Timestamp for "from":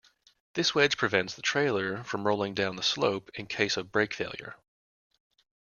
2.03-2.25